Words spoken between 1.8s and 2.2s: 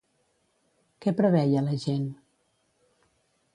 gent?